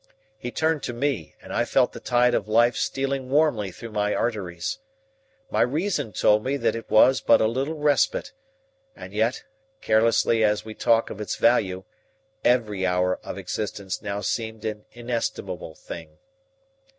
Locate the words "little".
7.45-7.75